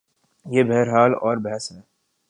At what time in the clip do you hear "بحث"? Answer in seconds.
1.37-1.71